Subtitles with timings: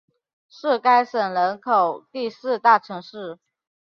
[0.49, 3.37] 是该省人口第四大城市。